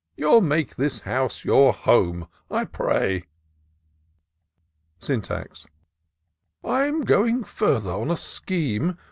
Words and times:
You'll 0.15 0.41
make 0.41 0.75
this 0.77 1.01
house 1.01 1.45
your 1.45 1.71
home, 1.71 2.27
I 2.49 2.65
pray." 2.65 3.25
Syntax." 4.99 5.67
I'm 6.63 7.01
going 7.01 7.43
ftirther, 7.43 8.01
on 8.01 8.09
a 8.09 8.17
scheme. 8.17 8.97